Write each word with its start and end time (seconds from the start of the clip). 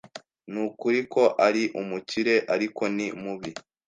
Nukuri 0.51 0.99
ko 1.13 1.23
ari 1.47 1.63
umukire, 1.81 2.35
ariko 2.53 2.81
ni 2.95 3.07
mubi. 3.21 3.51